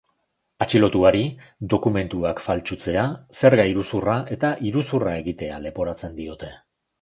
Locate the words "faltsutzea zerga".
2.45-3.67